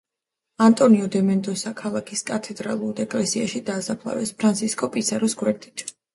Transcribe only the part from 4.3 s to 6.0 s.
ფრანსისკო პისაროს გვერდით.